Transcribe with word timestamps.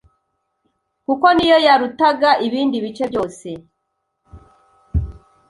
kuko 1.05 1.25
niyo 1.35 1.57
yarutaga 1.67 2.29
ibindi 2.47 2.77
bice 2.83 3.03
byose 3.11 3.49